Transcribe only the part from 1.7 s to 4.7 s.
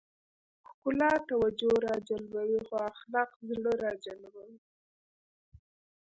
راجلبوي خو اخلاق زړه راجلبوي.